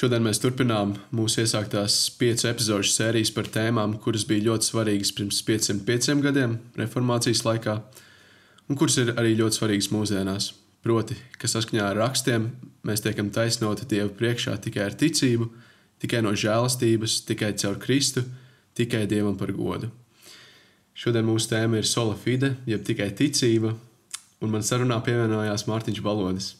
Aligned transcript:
Šodien 0.00 0.22
mēs 0.24 0.38
turpinām 0.40 0.94
mūsu 1.12 1.42
iesāktās 1.42 1.94
piecu 2.16 2.46
epizodu 2.48 2.88
sērijas 2.88 3.34
par 3.36 3.50
tēmām, 3.52 3.98
kuras 4.00 4.22
bija 4.24 4.46
ļoti 4.46 4.70
svarīgas 4.70 5.10
pirms 5.12 5.40
505 5.44 6.22
gadiem, 6.24 6.54
reformācijas 6.80 7.42
laikā, 7.44 7.74
un 8.72 8.78
kuras 8.80 8.96
ir 9.02 9.10
arī 9.20 9.34
ļoti 9.36 9.58
svarīgas 9.58 9.90
mūsdienās. 9.92 10.46
Proti, 10.80 11.18
ka 11.36 11.50
saskaņā 11.52 11.90
ar 11.90 12.00
rakstiem 12.00 12.46
mēs 12.88 13.04
tiekam 13.04 13.28
taisnoti 13.28 13.84
Dievu 13.90 14.14
priekšā 14.16 14.54
tikai 14.64 14.86
ar 14.86 14.96
ticību, 15.02 15.50
tikai 16.00 16.22
no 16.24 16.32
žēlastības, 16.32 17.18
tikai 17.28 17.52
caur 17.60 17.76
Kristu, 17.82 18.24
tikai 18.80 19.04
Dievam 19.10 19.36
par 19.36 19.52
godu. 19.52 19.92
Šodien 20.96 21.28
mūsu 21.28 21.52
tēma 21.52 21.76
ir 21.76 21.90
sola 21.90 22.16
fide, 22.16 22.54
jeb 22.64 22.88
tikai 22.88 23.10
ticība, 23.20 23.74
un 24.40 24.56
man 24.56 24.64
sarunā 24.64 24.96
pievienojās 25.04 25.68
Mārtiņš 25.68 26.00
Balodis. 26.08 26.54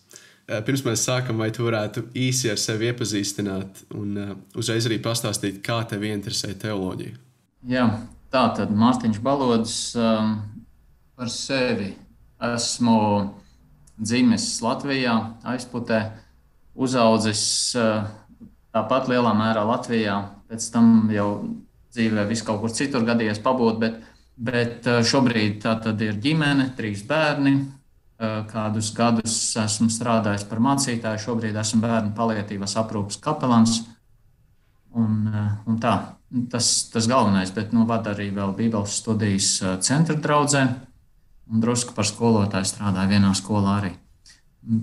Eh, 0.51 0.59
pirms 0.67 0.80
mēs 0.82 1.05
sākam, 1.07 1.39
vai 1.39 1.53
tu 1.55 1.62
varētu 1.62 2.09
īsi 2.19 2.48
ar 2.51 2.59
sevi 2.59 2.89
iepazīstināt 2.91 3.85
un 3.95 4.16
uh, 4.19 4.30
uzreiz 4.59 4.89
arī 4.89 4.96
pastāstīt, 5.03 5.61
kā 5.62 5.77
tev 5.87 6.02
interesē 6.09 6.51
teoloģija? 6.59 7.12
Jā, 7.70 7.84
tā 8.34 8.43
tad 8.57 8.73
Mārtiņš 8.74 9.21
Balodis 9.23 9.77
um, 9.95 10.34
par 11.15 11.30
sevi. 11.30 11.93
Esmu 12.51 12.98
dzimis 14.01 14.48
Latvijā, 14.65 15.15
aizputē, 15.52 16.01
uzaudzis 16.74 17.45
uh, 17.79 18.09
tāpat 18.74 19.07
lielā 19.12 19.37
mērā 19.38 19.62
Latvijā, 19.69 20.19
pēc 20.51 20.71
tam 20.74 21.12
jau 21.15 21.30
dzīvē 21.95 22.27
vis 22.27 22.43
kaut 22.43 22.65
kur 22.65 22.74
citur 22.74 23.07
gadījies 23.07 23.38
pabūt, 23.45 23.79
bet, 23.85 24.02
bet 24.35 24.91
šobrīd 25.07 25.60
tā 25.62 25.79
tad 25.85 26.02
ir 26.02 26.19
ģimene, 26.19 26.73
trīs 26.79 27.07
bērni, 27.07 27.60
kādus 28.20 28.91
gadus 28.92 29.34
esmu 29.56 29.88
strādājis 29.88 30.45
par 30.48 30.60
mācītāju, 30.60 31.23
šobrīd 31.24 31.56
esmu 31.56 31.80
bērnu 31.87 32.12
palietīvas 32.16 32.77
aprūpas 32.83 33.16
kapelāns. 33.23 33.80
Un, 34.93 35.30
eh, 35.33 35.51
un 35.70 35.79
tā, 35.80 35.95
tas, 36.51 36.91
tas 36.93 37.06
galvenais, 37.09 37.52
bet 37.54 37.73
nu, 37.73 37.87
vada 37.87 38.13
arī 38.13 38.29
vēl 38.35 38.52
Bībeles 38.59 38.98
studijas 39.01 39.51
eh, 39.63 39.76
centra 39.80 40.16
draudzē, 40.18 40.65
un 41.51 41.63
drusku 41.63 41.95
par 41.95 42.04
skolotāju 42.04 42.66
strādāju 42.66 43.15
vienā 43.15 43.30
skolā 43.38 43.79
arī. 43.80 43.93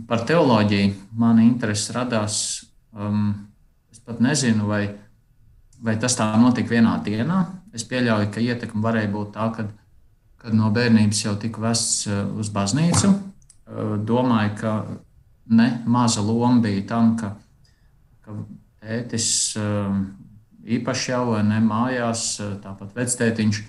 Par 0.07 0.23
teoloģiju 0.25 0.93
mana 1.19 1.43
interese 1.45 1.93
radās. 1.93 2.37
Um, 2.97 3.51
es 3.93 3.99
pat 4.01 4.17
nezinu, 4.23 4.65
vai, 4.65 4.87
vai 5.83 5.93
tas 6.01 6.17
tā 6.17 6.31
notika 6.41 6.73
vienā 6.73 6.95
dienā. 7.05 7.43
Es 7.77 7.85
pieļauju, 7.85 8.31
ka 8.33 8.41
ietekme 8.41 8.81
varēja 8.81 9.11
būt 9.13 9.35
tā, 9.35 9.51
ka 9.53 9.67
kad 10.37 10.55
no 10.55 10.69
bērnības 10.73 11.23
jau 11.25 11.35
tika 11.39 11.61
vests 11.61 12.07
uz 12.07 12.49
baznīcu. 12.53 13.11
Domāju, 13.67 14.53
ka 14.61 14.73
ne 15.51 15.67
maza 15.85 16.21
loma 16.23 16.61
bija 16.63 16.85
tam, 16.87 17.15
ka, 17.19 17.33
ka 18.23 18.35
tētis 18.83 19.57
īpaši 20.67 21.11
jau 21.11 21.35
ne 21.43 21.59
mājās, 21.63 22.29
tāpat 22.63 22.95
vectētiņš, 22.95 23.59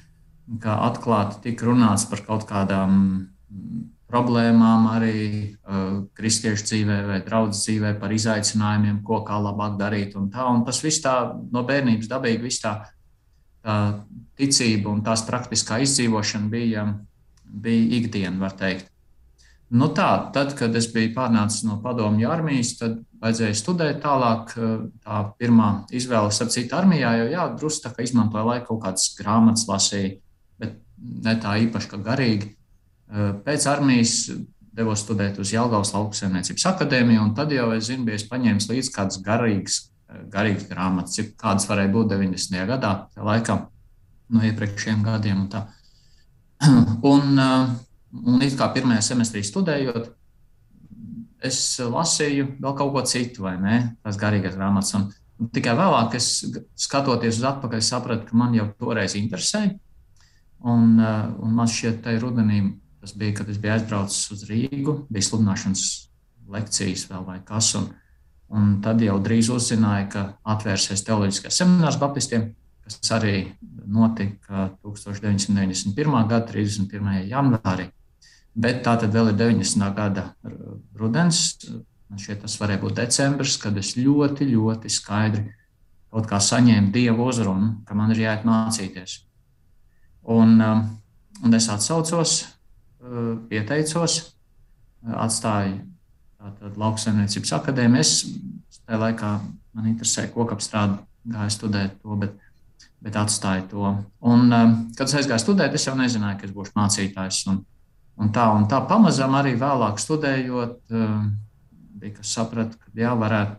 ka 0.62 0.78
atklāti 0.86 1.42
tika 1.48 1.66
runāts 1.68 2.06
par 2.10 2.22
kaut 2.27 2.46
kādām 2.48 3.02
problēmām 4.08 4.86
arī 4.88 5.18
uh, 5.28 6.05
kristiešu 6.16 6.64
dzīvē 6.64 6.98
vai 7.10 7.18
draugu 7.24 7.52
dzīvē, 7.52 7.92
par 8.00 8.14
izaicinājumiem, 8.16 9.02
ko 9.05 9.20
kā 9.27 9.36
labāk 9.42 9.77
darīt. 9.80 10.16
Un 10.16 10.30
tā, 10.33 10.46
un 10.48 10.62
tas 10.64 10.80
viss 10.84 11.02
tā 11.05 11.14
no 11.52 11.64
bērnības 11.68 12.08
dabīgi, 12.08 12.44
viss 12.46 12.64
tā, 12.64 12.74
tā 13.64 13.77
ticība 14.40 14.94
un 14.94 15.02
tās 15.05 15.27
praktiskā 15.28 15.83
izdzīvošana 15.84 16.48
bija, 16.52 16.86
bija 17.44 18.00
ikdiena, 18.00 18.38
var 18.40 18.56
teikt. 18.56 18.88
Nu 19.69 19.91
tā, 19.92 20.08
tad, 20.33 20.55
kad 20.56 20.77
es 20.80 20.86
biju 20.88 21.11
pārnācis 21.12 21.66
no 21.69 21.77
padomju 21.84 22.30
armijas, 22.33 22.72
tad 22.78 23.02
vajadzēja 23.20 23.56
studēt 23.58 23.98
tālāk. 24.00 24.55
Tā 25.05 25.19
pirmā 25.41 25.70
izvēle, 25.92 26.33
ap 26.33 26.52
citu 26.55 26.77
armijā, 26.78 27.11
jau 27.20 27.27
jā, 27.34 27.48
drusku 27.61 27.84
tā 27.84 27.92
kā 27.92 28.06
izmantoja 28.06 28.46
laiku 28.48 28.70
kaut 28.70 28.86
kādas 28.86 29.11
grāmatas 29.19 29.66
lasīja, 29.69 30.14
bet 30.61 30.78
ne 30.96 31.34
tā 31.42 31.58
īpaši 31.66 31.91
kā 31.91 32.00
garīgi. 32.06 32.55
Pēc 33.45 33.67
armijas 33.68 34.14
devos 34.79 35.02
studēt 35.05 35.40
uz 35.42 35.52
Jālgavas 35.52 35.92
lauksaimniecības 35.92 36.67
akadēmiju, 36.70 37.27
un 37.27 37.35
tad 37.36 37.52
jau 37.52 37.68
es 37.74 37.90
zinu, 37.90 38.06
biju 38.08 38.24
paņēmis 38.30 38.68
līdzi 38.70 38.95
kādas 38.95 39.20
garīgas, 39.24 39.80
garīgas 40.33 40.68
grāmatas, 40.70 41.18
cik 41.18 41.35
kādas 41.40 41.68
varēja 41.68 41.92
būt 41.92 42.14
90. 42.14 42.64
gadā, 42.70 42.92
laikam 43.20 43.67
no 44.33 44.45
iepriekšējiem 44.48 45.05
gadiem. 45.05 45.45
Un, 45.45 45.50
tā. 45.52 45.64
un, 47.12 47.36
uh, 47.36 47.77
un 48.13 48.42
it 48.45 48.57
kā 48.58 48.69
pirmajā 48.74 49.02
semestrī 49.11 49.42
studējot, 49.46 50.11
es 51.45 51.61
lasīju 51.79 52.55
vēl 52.58 52.77
kaut 52.79 52.92
ko 52.95 53.05
citu, 53.07 53.45
vai 53.46 53.57
ne? 53.61 53.79
Tās 54.02 54.19
garīgās 54.20 54.57
grāmatas. 54.58 54.95
Un, 54.98 55.07
un 55.39 55.51
tikai 55.55 55.77
vēlāk, 55.79 56.17
es, 56.18 56.42
skatoties 56.89 57.39
uz 57.39 57.47
atpakaļ, 57.52 57.85
sapratu, 57.85 58.27
ka 58.30 58.39
man 58.39 58.57
jau 58.57 58.67
toreiz 58.80 59.14
interesēja. 59.18 59.77
Un, 60.67 60.97
uh, 60.98 61.29
un 61.45 61.55
man 61.55 61.70
šķiet, 61.70 62.01
ka 62.02 62.17
rudenī 62.18 62.64
tas 62.98 63.14
bija, 63.14 63.36
kad 63.39 63.51
es 63.52 63.61
biju 63.63 63.77
aizbraucis 63.77 64.33
uz 64.35 64.42
Rīgu, 64.48 65.05
bija 65.07 65.29
sludināšanas 65.29 65.85
lekcijas 66.51 67.07
vēl 67.13 67.29
vai 67.29 67.39
kas. 67.47 67.70
Un, 67.79 67.92
un 68.51 68.73
tad 68.83 69.05
jau 69.05 69.20
drīz 69.23 69.52
uzzināju, 69.55 70.08
ka 70.17 70.24
atvērsies 70.57 71.05
teoloģiskais 71.07 71.61
seminārs 71.63 72.01
Baptistiem 72.01 72.48
kas 72.89 73.13
arī 73.13 73.52
notika 73.86 74.70
1991. 74.83 76.29
gada 76.29 76.47
31. 76.48 77.29
janvārī. 77.29 77.89
Bet 78.58 78.83
tā 78.86 78.96
tad 78.98 79.14
vēl 79.14 79.33
ir 79.33 79.39
90. 79.39 79.85
gada 79.95 80.24
rudens. 80.98 81.61
Man 82.08 82.20
šķiet, 82.20 82.41
tas 82.42 82.57
varēja 82.58 82.83
būt 82.83 82.96
decembris, 82.98 83.58
kad 83.61 83.77
es 83.79 83.92
ļoti, 83.98 84.48
ļoti 84.48 84.91
skaidri 84.91 85.45
kaut 86.08 86.27
kā 86.30 86.39
saņēmu 86.41 86.91
dievu 86.95 87.27
uzrunu, 87.29 87.74
ka 87.86 87.95
man 87.95 88.14
ir 88.14 88.23
jāiet 88.24 88.47
mācīties. 88.48 89.18
Un, 90.33 90.57
um, 90.64 90.80
un 91.45 91.58
es 91.58 91.68
atsaucos, 91.70 92.39
uh, 93.05 93.36
pieteicos, 93.51 94.18
atstāju 95.05 95.85
lauksaimniecības 96.80 97.55
akadēmiju. 97.58 98.02
Es 98.02 98.80
tajā 98.80 99.02
laikā 99.05 99.33
man 99.77 99.91
interesēja 99.92 100.33
kokapstrāde, 100.33 100.98
gāju 101.29 101.55
studēt 101.55 102.01
to, 102.01 102.17
bet 102.18 102.36
bet 103.05 103.17
atstāju 103.18 103.67
to. 103.70 103.91
Un, 104.27 104.52
um, 104.52 104.77
kad 104.98 105.07
es 105.07 105.17
aizgāju 105.20 105.45
studēt, 105.45 105.77
es 105.79 105.86
jau 105.86 105.95
nezināju, 105.98 106.41
ka 106.41 106.48
es 106.48 106.55
būšu 106.55 106.74
mācītājs. 106.79 107.42
Un, 107.52 107.61
un 108.18 108.33
tā, 108.34 108.48
un 108.55 108.67
tā 108.70 108.80
pamazām 108.89 109.36
arī 109.39 109.55
vēlāk 109.58 110.01
studējot, 110.02 110.79
um, 110.95 111.30
bija 111.98 112.18
kas 112.18 112.34
saprata, 112.36 112.79
ka 112.79 112.92
jā, 112.98 113.14
varētu 113.18 113.58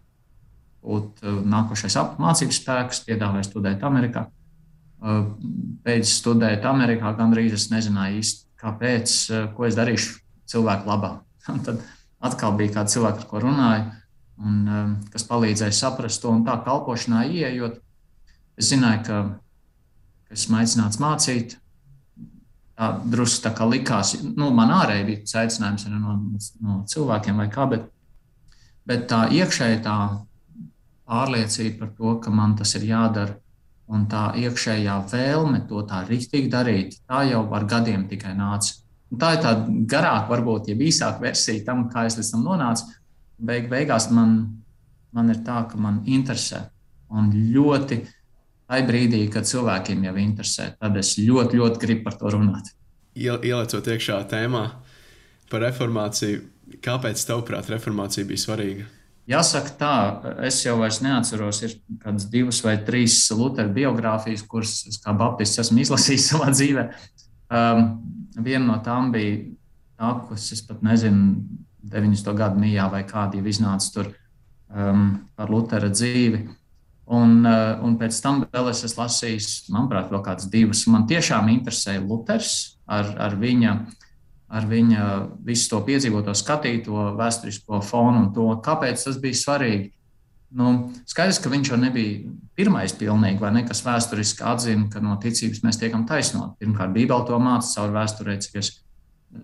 būt 0.89 1.23
uh, 1.23 1.39
nākošais 1.55 1.97
mācību 2.19 2.55
spēks, 2.55 3.03
piedāvāja 3.07 3.49
studēt 3.49 3.85
Amerikā. 3.87 4.27
Pēc 4.99 6.09
studēt 6.11 6.65
Amerikā 6.67 7.13
gandrīz 7.15 7.53
es 7.55 7.69
nezināju 7.71 8.17
īsti, 8.19 8.41
kāpēc, 8.59 9.13
ko 9.55 9.63
es 9.63 9.77
darīšu 9.77 10.17
cilvēku 10.51 10.89
labā. 10.91 11.13
Un 11.53 11.61
tad 11.63 11.85
atkal 12.19 12.57
bija 12.59 12.81
kāds 12.81 12.97
cilvēks, 12.97 13.23
ar 13.23 13.29
ko 13.29 13.39
runāju, 13.45 13.85
un, 14.43 14.57
kas 15.13 15.23
palīdzēja 15.29 15.77
saprast 15.77 16.19
to 16.19 16.33
un 16.35 16.43
tā 16.47 16.57
kalpošanā 16.65 17.23
ieejot 17.31 17.79
Es 18.59 18.73
zināju, 18.73 19.03
ka, 19.07 19.17
ka 20.27 20.35
esmu 20.35 20.59
aicināts 20.59 20.99
mācīt. 20.99 21.55
Tā 22.79 22.93
drusku 23.11 23.43
tā 23.43 23.51
kā 23.51 23.65
likās, 23.67 24.13
nu, 24.23 24.53
man 24.55 24.71
ārēji 24.71 25.05
bija 25.09 25.41
aicinājums 25.41 25.83
no, 25.91 26.13
no 26.63 26.77
cilvēkiem 26.87 27.41
vai 27.41 27.49
kā, 27.51 27.65
bet, 27.67 27.89
bet 28.87 29.03
tā 29.11 29.25
iekšēji 29.35 29.81
tā 29.83 29.95
pārliecība 31.09 31.81
par 31.81 31.89
to, 31.97 32.13
ka 32.23 32.31
man 32.31 32.55
tas 32.55 32.71
ir 32.79 32.85
jādara, 32.87 33.35
un 33.89 34.05
tā 34.09 34.29
iekšējā 34.37 34.95
vēlme 35.11 35.63
to 35.69 35.81
tā 35.89 36.03
rīktīgi 36.07 36.51
darīt, 36.53 36.99
tā 37.09 37.23
jau 37.27 37.41
ar 37.57 37.65
gadiem 37.69 38.05
tikai 38.09 38.35
nāca. 38.37 38.77
Un 39.09 39.21
tā 39.21 39.33
ir 39.35 39.41
tā 39.41 39.53
garāka, 39.89 40.29
varbūt, 40.29 40.69
ja 40.69 40.77
īsāka 40.77 41.23
versija 41.23 41.65
tam, 41.65 41.87
kā 41.89 42.05
es 42.05 42.19
līdz 42.19 42.31
tam 42.35 42.45
nonācu. 42.45 42.91
Beig, 43.49 43.69
beigās 43.71 44.09
man, 44.13 44.35
man 45.15 45.33
ir 45.33 45.41
tā, 45.47 45.63
ka 45.71 45.79
man 45.81 46.03
interesē 46.05 46.67
un 47.09 47.31
ļoti 47.33 48.03
tajā 48.69 48.85
brīdī, 48.87 49.23
kad 49.33 49.47
cilvēkiem 49.49 50.05
jau 50.07 50.13
interesē, 50.21 50.69
tad 50.79 50.97
es 51.01 51.15
ļoti, 51.19 51.59
ļoti 51.59 51.81
gribu 51.81 52.05
par 52.05 52.19
to 52.19 52.31
runāt. 52.35 52.71
Ielicot 53.17 53.89
iekšā 53.89 54.21
tēmā 54.29 54.63
par 55.49 55.65
reformāciju, 55.65 56.43
kāpēc 56.85 57.25
tavuprāt 57.25 57.71
reformācija 57.73 58.27
bija 58.29 58.45
svarīga? 58.45 58.87
Jāsaka, 59.29 59.73
tā, 59.77 59.95
es 60.47 60.57
jau 60.63 60.79
neatceros, 60.81 61.61
ir 61.61 61.75
kādas 62.01 62.25
divas 62.31 62.63
vai 62.65 62.79
trīs 62.85 63.21
Lutera 63.37 63.69
biogrāfijas, 63.69 64.45
kuras 64.49 64.79
es 64.89 64.97
kā 65.03 65.13
Baptists 65.13 65.61
esmu 65.61 65.83
izlasījis 65.83 66.27
savā 66.31 66.49
dzīvē. 66.53 66.85
Um, 67.49 67.83
viena 68.37 68.65
no 68.65 68.77
tām 68.85 69.11
bija 69.13 69.43
tā, 69.99 70.13
kas 70.29 70.47
es 70.55 70.63
pat 70.65 70.81
nezinu, 70.85 71.43
90. 71.89 72.33
gadu 72.37 72.61
mijā 72.61 72.87
vai 72.91 73.03
kāda 73.07 73.39
jau 73.39 73.49
iznāca 73.49 73.93
tur 73.93 74.09
um, 74.09 75.05
par 75.37 75.53
Lutera 75.53 75.89
dzīvi. 75.93 76.41
Un, 77.09 77.45
eh, 77.45 77.79
un 77.81 77.95
pēc 77.97 78.19
tam 78.21 78.43
vēl 78.53 78.67
es 78.69 78.83
esmu 78.85 79.01
lasījis, 79.01 79.47
manuprāt, 79.73 80.11
vēl 80.13 80.21
kādas 80.25 80.49
divas. 80.51 80.83
Man 80.87 81.07
tiešām 81.09 81.49
interesēja 81.49 82.03
Luters 82.05 82.77
ar, 82.85 83.09
ar 83.17 83.37
viņa, 83.39 83.71
ar 84.53 84.67
viņa 84.69 85.05
visu 85.45 85.71
to 85.71 85.79
piedzīvoto, 85.87 86.35
skatīto 86.37 87.07
vēsturisko 87.17 87.81
fonu 87.85 88.27
un 88.27 88.29
to, 88.35 88.45
kāpēc 88.65 89.07
tas 89.07 89.17
bija 89.17 89.41
svarīgi. 89.41 89.89
nu, 90.49 90.91
skaidrs, 91.05 91.37
ka 91.43 91.49
viņš 91.49 91.69
jau 91.69 91.77
nebija 91.77 92.31
pirmais 92.57 92.93
pilnīgi, 92.97 93.37
vai 93.37 93.51
ne, 93.53 93.61
kas 93.67 93.83
vēsturiski 93.85 94.41
atzina, 94.49 94.87
ka 94.89 94.99
no 94.99 95.13
ticības 95.21 95.61
mēs 95.61 95.77
tiekam 95.77 96.07
taisnoti. 96.09 96.57
Pirmkārt, 96.63 96.93
Bībele 96.93 97.25
to 97.27 97.37
māca 97.37 97.69
caur 97.75 97.93
vēsturē, 97.93 98.39
cik 98.41 98.55
es 98.57 98.71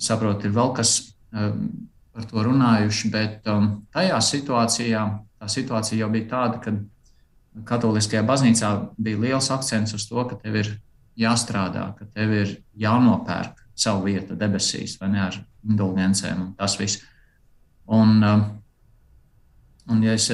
saprotu, 0.02 0.48
ir 0.48 0.56
vēl 0.56 0.74
kas 0.74 0.96
um, 1.30 1.70
par 2.10 2.26
to 2.26 2.42
runājuši, 2.48 3.12
bet 3.14 3.46
um, 3.54 3.86
tajā 3.94 4.18
situācijā, 4.18 5.06
tā 5.38 5.52
situācija 5.52 6.00
jau 6.00 6.10
bija 6.10 6.32
tāda, 6.34 6.62
ka 6.64 6.74
katoliskajā 7.64 8.24
baznīcā 8.28 8.72
bija 9.00 9.22
liels 9.22 9.52
akcents 9.54 9.96
uz 9.96 10.08
to, 10.10 10.24
ka 10.28 10.38
tev 10.42 10.58
ir 10.60 10.72
jāstrādā, 11.20 11.88
ka 11.98 12.08
tev 12.14 12.34
ir 12.36 12.56
jānopērk 12.80 13.62
savu 13.76 14.10
vietu 14.10 14.36
debesīs 14.40 14.98
vai 15.00 15.12
ne 15.14 15.22
ar 15.26 15.38
indulgencēm 15.64 16.42
un 16.42 16.52
tas 16.58 16.76
viss. 16.80 17.04
Un, 17.86 18.18
um, 18.24 18.44
un 19.92 20.04
ja 20.04 20.16
es 20.16 20.28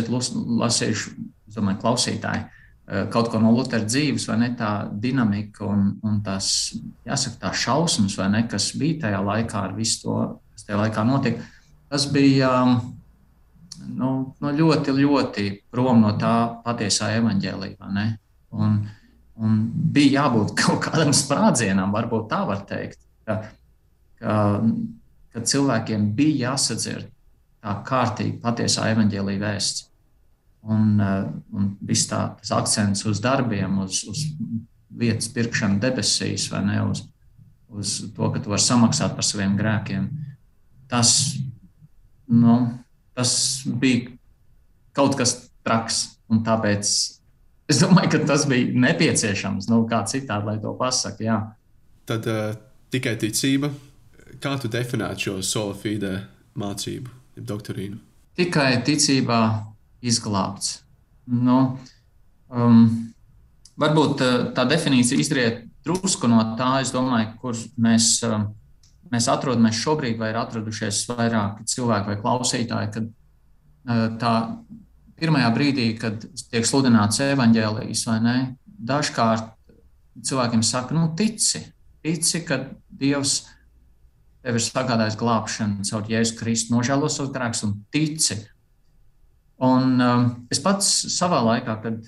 domāju, 1.52 1.80
klausītāji, 1.82 2.46
uh, 2.46 3.06
kaut 3.12 3.30
ko 3.32 3.42
no 3.44 3.52
Lutera 3.54 3.86
dzīves, 3.86 4.28
vai 4.30 4.38
ne 4.46 4.52
tā 4.58 4.72
dinamika 5.04 5.66
un, 5.68 5.90
un 6.08 6.22
tās, 6.26 6.72
jāsaka, 7.08 7.42
tā 7.44 7.52
šausmas, 7.66 8.16
vai 8.18 8.30
ne, 8.32 8.46
kas 8.50 8.72
bija 8.80 9.08
tajā 9.08 9.22
laikā 9.26 9.66
ar 9.68 9.76
visu 9.76 10.06
to, 10.06 10.18
kas 10.56 10.70
tajā 10.70 10.80
laikā 10.86 11.06
notika, 11.08 11.50
tas 11.92 12.08
bija 12.14 12.54
um, 12.64 12.80
nu, 13.88 14.12
nu 14.42 14.54
ļoti, 14.58 14.96
ļoti 14.98 15.46
prom 15.74 16.02
no 16.04 16.16
tā 16.20 16.36
patiesā 16.66 17.12
evaņģēlīja. 17.20 17.92
Un, 18.52 18.78
un 19.42 19.60
bija 19.94 20.22
jābūt 20.22 20.56
kaut 20.62 20.84
kādam 20.88 21.14
sprādzienam, 21.16 21.94
varbūt 21.96 22.30
tā 22.32 22.44
var 22.50 22.66
teikt, 22.70 23.00
ka, 23.26 23.42
ka, 24.22 24.36
ka 25.34 25.46
cilvēkiem 25.54 26.12
bija 26.18 26.52
jāsadzird 26.52 27.10
tā 27.62 27.78
kārtīgi 27.86 28.40
patiesā 28.42 28.90
evaņģēlīja 28.96 29.44
vēsts. 29.46 29.88
Un, 30.62 31.00
uh, 31.02 31.24
un 31.58 31.72
viss 31.90 32.06
tā, 32.10 32.20
tas 32.38 32.52
akcents 32.54 33.02
uz 33.10 33.18
darbiem, 33.22 33.80
uz, 33.82 34.04
uz 34.06 34.28
vietas 34.94 35.32
pirkšanu 35.34 35.80
debesīs, 35.82 36.46
vai 36.52 36.62
ne 36.68 36.78
uz, 36.86 37.02
uz 37.72 37.96
to, 38.14 38.30
ka 38.30 38.42
tu 38.44 38.52
vari 38.52 38.62
samaksāt 38.62 39.16
par 39.18 39.26
saviem 39.26 39.56
grēkiem. 39.58 40.06
Tas, 40.92 41.16
nu, 42.30 42.58
tas 43.18 43.34
bija 43.66 44.12
kaut 44.98 45.18
kas 45.20 45.38
traks. 45.66 46.04
Un 46.32 46.46
tāpēc 46.48 46.90
es 47.72 47.80
domāju, 47.84 48.14
ka 48.14 48.26
tas 48.30 48.46
bija 48.48 48.72
nepieciešams. 48.88 49.68
Nu, 49.72 49.84
kā 49.90 50.04
citādi, 50.08 50.48
lai 50.48 50.60
to 50.64 50.72
pasaktu. 50.80 51.28
Tad 52.08 52.28
uh, 52.32 52.54
tikai 52.94 53.18
ticība. 53.20 53.72
Kā 54.42 54.56
tu 54.62 54.72
definētu 54.72 55.28
šo 55.28 55.40
sola 55.44 55.76
fide 55.78 56.14
mācību? 56.56 57.22
doktorīnu? 57.38 58.00
Tikai 58.38 58.82
ticībā 58.86 59.42
izglābts. 60.02 60.80
Nu, 61.32 61.58
um, 62.50 62.86
varbūt 63.80 64.24
uh, 64.24 64.38
tā 64.56 64.66
definīcija 64.70 65.20
izriet 65.22 65.62
drusku 65.86 66.30
no 66.30 66.42
tā, 66.60 66.80
domāju, 66.94 67.34
kur 67.42 67.60
mēs, 67.82 68.14
um, 68.28 68.50
mēs 69.12 69.28
atrodamies 69.32 69.80
šobrīd, 69.82 70.18
vai 70.20 70.32
ir 70.32 70.40
atradušies 70.42 71.04
vairāki 71.12 71.68
cilvēki 71.68 72.12
vai 72.12 72.20
klausītāji. 72.22 72.92
Kad, 72.96 73.10
uh, 73.12 74.06
tā 74.22 74.36
pirmajā 75.22 75.50
brīdī, 75.56 75.88
kad 76.02 76.24
tiek 76.52 76.68
sludināts 76.68 77.22
evaņģēlijas, 77.26 78.06
vai 78.10 78.20
ne, 78.26 78.38
dažkārt 78.66 79.52
cilvēkiem 80.26 80.64
saka, 80.66 80.96
nu, 80.98 81.12
tici, 81.18 81.62
tici, 82.04 82.42
ka 82.48 82.64
Dievs 83.02 83.42
tev 84.42 84.58
ir 84.58 84.64
sagādājis 84.66 85.20
glābšanu 85.22 85.86
caur 85.88 86.08
Jēzus 86.10 86.38
Kristu, 86.40 86.74
nožēlo 86.76 87.10
savus 87.12 87.34
grēkus 87.36 87.64
un 87.68 87.76
tici. 87.94 88.40
Un 89.62 90.02
um, 90.02 90.26
es 90.50 90.62
pats 90.62 90.90
savā 91.14 91.44
laikā, 91.46 91.78
kad 91.84 92.00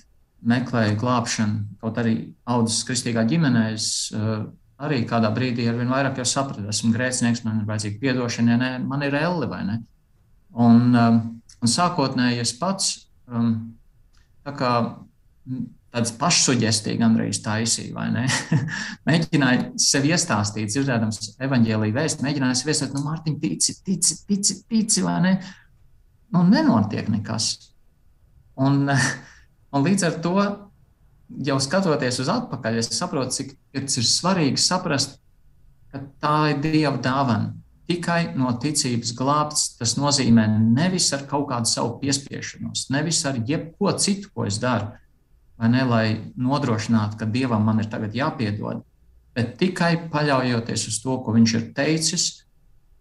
meklēju 0.44 0.98
glābšanu, 1.00 1.78
kaut 1.80 1.98
arī 2.02 2.16
audzis 2.50 2.82
kristīgā 2.88 3.22
ģimenē, 3.30 3.68
es 3.76 3.86
uh, 4.14 4.48
arī 4.82 5.04
kādā 5.08 5.30
brīdī 5.34 5.68
ar 5.70 5.78
vien 5.78 5.92
vairāk 5.92 6.18
sapratu, 6.26 6.66
esmu 6.70 6.92
grēcinieks, 6.94 7.44
man 7.46 7.62
ir 7.62 7.68
vajadzīga 7.68 8.14
atdošana, 8.14 8.54
ja 8.54 8.60
ne, 8.60 8.70
man 8.84 9.04
ir 9.06 9.14
elle 9.18 9.48
vai 9.50 9.62
ne. 9.68 9.78
Un, 10.54 10.94
um, 10.94 11.20
un 11.62 11.70
sākotnēji 11.70 12.42
es 12.42 12.52
pats 12.58 12.90
um, 13.26 13.54
kā, 14.44 14.72
tāds 15.94 16.14
pašsuģestīgi 16.18 17.00
gandrīz 17.02 17.40
taisīja, 17.44 17.94
vai 17.94 18.08
ne? 18.14 18.24
mēģināja 19.08 19.68
sev 19.82 20.08
iestāstīt, 20.10 20.72
dzirdēdams 20.72 21.36
evaņģēlīju 21.46 21.94
vēstu, 21.94 22.26
mēģināja 22.26 22.58
sev 22.58 22.72
iestāstīt, 22.72 22.98
nu, 22.98 23.04
Mārtiņ, 23.06 23.38
tici, 23.42 23.76
tici, 23.86 24.18
tici, 24.26 24.58
tici, 24.70 25.04
vai 25.06 25.20
ne? 25.24 25.34
Nu, 26.34 26.42
nenotiek 26.50 27.10
nekas. 27.14 27.52
Un, 28.58 28.88
un 29.74 29.86
līdz 29.86 30.08
ar 30.10 30.18
to, 30.24 30.36
jau 31.44 31.58
skatoties 31.62 32.20
uz 32.22 32.30
atpakaļ, 32.32 32.78
es 32.80 32.90
saprotu, 32.94 33.34
cik 33.38 33.52
ir 33.76 34.08
svarīgi 34.08 34.60
saprast, 34.60 35.18
ka 35.92 36.02
tā 36.22 36.38
ir 36.54 36.62
Dieva 36.64 36.98
dāvana. 36.98 37.54
Tikai 37.84 38.32
no 38.32 38.48
ticības 38.56 39.12
glābts, 39.16 39.74
tas 39.76 39.98
nozīmē 40.00 40.46
nevis 40.48 41.10
ar 41.12 41.26
kaut 41.28 41.50
kādu 41.50 41.68
savu 41.68 41.98
piespiešanos, 42.00 42.86
nevis 42.94 43.20
ar 43.28 43.36
jebko 43.44 43.92
citu, 44.00 44.30
ko 44.32 44.46
es 44.48 44.56
daru, 44.62 44.88
vai 45.60 45.68
ne, 45.68 45.82
lai 45.84 46.06
nodrošinātu, 46.40 47.18
ka 47.20 47.28
Dievam 47.28 47.66
man 47.66 47.82
ir 47.82 47.90
tagad 47.92 48.16
jāpiedod, 48.16 48.80
bet 49.36 49.58
tikai 49.60 50.08
paļaujoties 50.12 50.88
uz 50.88 51.02
to, 51.02 51.18
ko 51.20 51.36
Viņš 51.36 51.54
ir 51.58 51.68
teicis, 51.76 52.28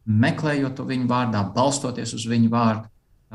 meklējot 0.04 0.75
to 0.75 0.86
viņa 0.88 1.08
vārdā, 1.08 1.46
balstoties 1.56 2.14
uz 2.18 2.28
viņa 2.28 2.52
vārdu. 2.52 2.90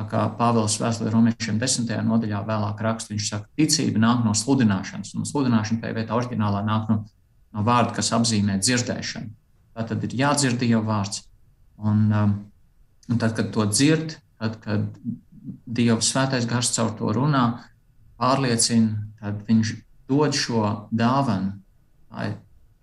Kā 0.07 0.29
Pāvils 0.39 0.77
vēstulē 0.79 1.11
romiešiem 1.11 1.57
desmitajā 1.59 2.05
nodaļā 2.07 2.45
vēlāk 2.47 2.83
raksta, 2.87 3.11
viņš 3.15 3.29
saka, 3.33 3.49
ticība 3.59 3.99
nāk 4.05 4.21
no 4.23 4.35
sludināšanas, 4.37 5.11
un 5.19 5.27
sludināšana 5.27 5.83
tajā 5.83 5.97
vietā 5.97 6.15
oriģinālā 6.15 6.61
nāk 6.67 6.93
no, 6.93 6.99
no 7.57 7.65
vārda, 7.67 7.97
kas 7.97 8.13
apzīmē 8.15 8.61
dzirdēšanu. 8.63 9.33
Tā 9.75 9.87
tad 9.91 10.05
ir 10.07 10.15
jādzird 10.21 10.61
Dieva 10.61 10.85
vārds. 10.87 11.25
Un, 11.83 12.05
um, 12.15 12.37
un 13.11 13.19
tad, 13.19 13.35
kad 13.39 13.51
to 13.55 13.67
dzird, 13.67 14.15
tad, 14.39 14.61
kad 14.63 14.87
Dieva 15.67 15.99
svētais 16.05 16.47
gars 16.47 16.71
caur 16.77 16.93
to 16.99 17.11
runā, 17.17 17.45
pārliecina, 18.19 19.01
tad 19.19 19.43
viņš 19.49 19.73
dod 20.11 20.37
šo 20.37 20.63
dāvanu. 20.95 21.57
Tā 22.09 22.31
ir 22.31 22.37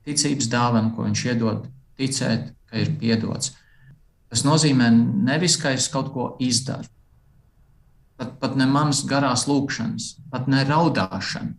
ticības 0.08 0.50
dāvana, 0.52 0.92
ko 0.96 1.08
viņš 1.08 1.24
iedod 1.30 1.64
ticēt, 2.00 2.52
ka 2.68 2.84
ir 2.84 2.92
piedots. 3.00 3.54
Tas 4.32 4.44
nozīmē 4.44 4.90
nevis, 4.92 5.56
ka 5.62 5.72
es 5.76 5.88
kaut 5.92 6.12
ko 6.12 6.34
izdaru, 6.44 6.90
pat, 8.18 8.36
pat 8.42 8.56
ne 8.60 8.68
manas 8.70 9.04
garās 9.08 9.46
lūkšanas, 9.50 10.12
pat 10.32 10.50
ne 10.52 10.64
raudāšana, 10.68 11.56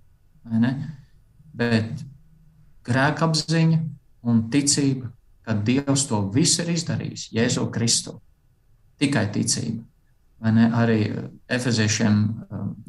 ne? 0.61 0.73
bet 1.57 2.05
grēka 2.87 3.27
apziņa 3.29 3.81
un 4.27 4.47
ticība, 4.53 5.11
ka 5.47 5.55
Dievs 5.67 6.07
to 6.11 6.25
visu 6.35 6.65
ir 6.65 6.73
izdarījis 6.75 7.29
Jēzu 7.35 7.69
Kristu. 7.75 8.17
Tikai 8.99 9.29
ticība. 9.33 9.85
Arī 10.47 11.01
Efeziešiem 11.49 12.17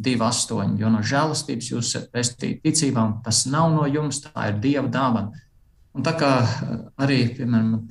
2,8. 0.04 0.56
Um, 0.58 0.74
jo 0.80 0.90
no 0.92 1.00
žēlastības 1.06 1.70
jūs 1.72 1.92
esat 1.94 2.10
pestīti 2.12 2.60
ticībā, 2.66 3.04
un 3.04 3.14
tas 3.24 3.46
nav 3.48 3.70
no 3.76 3.86
jums, 3.88 4.20
tā 4.26 4.50
ir 4.52 4.58
Dieva 4.64 4.90
dāvana. 4.92 5.46
Un 5.96 6.04
tā 6.06 6.14
kā 6.20 6.32
uh, 6.44 6.82
arī, 7.00 7.22
piemēram, 7.38 7.88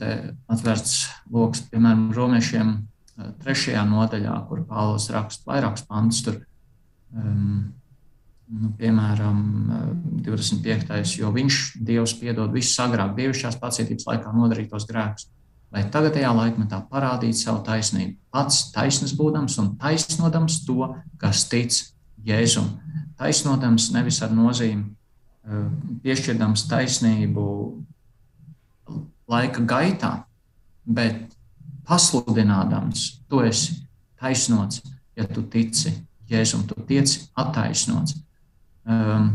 atvērts 0.52 0.98
lokus, 1.32 1.64
piemēram, 1.70 2.10
romiešiem 2.16 2.74
trešajā 3.16 3.82
nodaļā, 3.88 4.36
kur 4.48 4.64
Pāvils 4.68 5.08
raksta 5.14 5.50
vairākus 5.50 5.86
pantus, 5.88 6.22
tur, 6.26 6.40
um, 7.16 7.72
nu, 8.46 8.72
piemēram, 8.78 9.40
25. 10.26 10.90
Uh, 10.90 11.14
jo 11.22 11.32
viņš 11.34 11.62
Dievs 11.86 12.16
piedod 12.20 12.52
visus 12.54 12.76
agrāk 12.84 13.16
dievišķās 13.16 13.58
pacietības 13.62 14.08
laikā 14.10 14.34
nodarītos 14.36 14.88
grēkus 14.90 15.30
lai 15.74 15.84
tagadējā 15.92 16.30
laikmetā 16.32 16.80
parādītu 16.90 17.40
savu 17.40 17.62
taisnību, 17.66 18.16
pats 18.32 18.70
taisnīgs 18.74 19.16
būdams 19.18 19.58
un 19.62 19.74
taisnodams 19.80 20.62
to, 20.66 20.92
kas 21.20 21.46
tic 21.50 21.74
Jēzum. 22.26 22.70
Taisnodams 23.20 23.90
nevis 23.94 24.22
ar 24.24 24.32
nozīmi, 24.34 24.86
eh, 25.46 25.66
piešķirdams 26.04 26.66
taisnību 26.70 27.46
laika 29.28 29.62
gaitā, 29.62 30.12
bet 30.86 31.35
pasludinādams, 31.86 33.06
tu 33.30 33.40
esi 33.46 33.78
taisnots, 34.20 34.82
ja 35.16 35.26
tu 35.30 35.44
tici 35.50 35.94
Jēzum, 36.26 36.64
tu 36.66 36.74
tieci 36.88 37.20
attaisnots. 37.38 38.16
Ehm, 38.90 39.28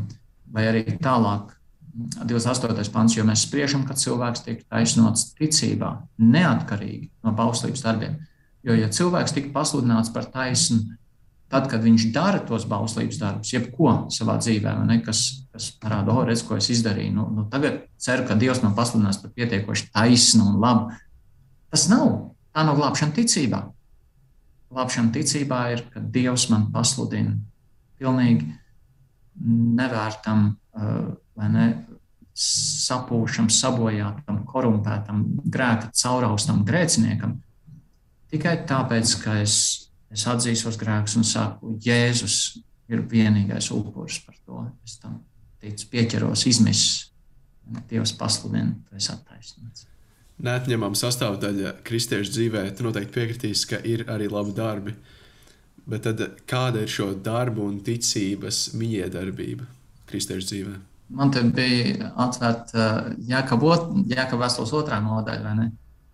vai 0.52 0.66
arī 0.68 0.84
tālāk 1.00 1.54
28. 1.92 2.92
pants, 2.92 3.16
jo 3.16 3.24
mēs 3.28 3.46
spriežam, 3.48 3.86
ka 3.88 3.96
cilvēks 3.96 4.44
tiek 4.46 4.64
taisnots 4.72 5.32
ticībā, 5.40 5.94
neatkarīgi 6.20 7.10
no 7.24 7.34
bauslības 7.36 7.84
darbiem. 7.84 8.18
Jo, 8.64 8.76
ja 8.78 8.90
cilvēks 8.92 9.34
tika 9.36 9.52
pasludināts 9.56 10.12
par 10.14 10.28
taisnu, 10.32 10.84
tad, 11.52 11.68
kad 11.72 11.84
viņš 11.84 12.08
dara 12.16 12.40
tos 12.48 12.66
bauslības 12.70 13.20
darbus, 13.20 13.52
jebko 13.52 13.96
savā 14.14 14.38
dzīvē, 14.40 14.76
ne, 14.88 15.00
kas, 15.04 15.24
kas 15.52 15.72
parāda, 15.82 16.14
oh, 16.14 16.24
redz, 16.28 16.46
ko 16.48 16.56
es 16.60 16.70
izdarīju, 16.72 17.16
nu, 17.16 17.28
nu, 17.36 17.48
tagad 17.52 17.82
ceru, 18.00 18.28
ka 18.28 18.38
Dievs 18.40 18.62
man 18.64 18.76
pasludinās 18.78 19.20
par 19.24 19.34
pietiekoši 19.36 19.90
taisnu 19.92 20.48
un 20.54 20.62
labu. 20.64 20.96
Tas 21.72 21.88
nav. 21.92 22.31
Tā 22.52 22.66
nav 22.68 22.80
glābšana 22.80 23.16
ticībā. 23.16 23.62
Glābšana 24.72 25.14
ticībā 25.16 25.62
ir, 25.76 25.86
kad 25.92 26.10
Dievs 26.14 26.48
man 26.52 26.70
pasludina 26.74 27.36
pilnīgi 28.00 28.50
nevērtam, 29.78 30.50
vai 31.38 31.50
ne, 31.52 31.68
sapūšam, 32.42 33.50
sabojātam, 33.52 34.42
korumpētam, 34.48 35.24
grēka 35.52 35.92
cauraustam 36.02 36.64
grēciniekam, 36.68 37.36
tikai 38.32 38.56
tāpēc, 38.68 39.16
ka 39.24 39.38
es, 39.44 39.56
es 40.12 40.26
atzīstu 40.32 40.74
grēkus 40.82 41.18
un 41.20 41.28
saku, 41.28 41.76
Jēzus 41.84 42.38
ir 42.92 43.04
vienīgais 43.12 43.72
upuris 43.76 44.20
par 44.26 44.40
to. 44.46 44.66
Es 44.88 44.98
tam 45.00 45.22
ticu, 45.62 45.88
pieķeros, 45.94 46.48
izmisis. 46.50 47.08
Dievs 47.88 48.12
pasludina, 48.18 48.74
tu 48.90 48.98
esi 49.00 49.12
attaisnots. 49.14 49.91
Neatņemama 50.42 50.98
sastāvdaļa 50.98 51.76
kristiešu 51.86 52.32
dzīvē, 52.34 52.64
tu 52.78 52.86
noteikti 52.88 53.14
piekritīsi, 53.14 53.68
ka 53.70 53.82
ir 53.86 54.06
arī 54.10 54.30
labi 54.32 54.56
darbi. 54.58 54.96
Bet 55.90 56.06
tad, 56.06 56.24
kāda 56.50 56.86
ir 56.86 56.90
šo 56.90 57.12
darbu 57.26 57.66
un 57.66 57.82
ticības 57.86 58.72
miedarbība 58.78 59.68
kristiešu 60.10 60.48
dzīvē? 60.48 60.78
Man 61.12 61.32
te 61.34 61.44
bija 61.44 62.14
atvērta 62.24 62.88
Jēkabas 63.28 63.88
vēstules 64.40 64.74
otrā 64.80 65.02
nodaļa. 65.04 65.56